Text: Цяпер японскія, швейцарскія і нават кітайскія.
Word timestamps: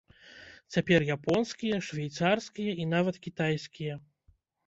Цяпер 0.75 1.03
японскія, 1.15 1.75
швейцарскія 1.89 2.71
і 2.85 2.89
нават 2.95 3.15
кітайскія. 3.27 4.01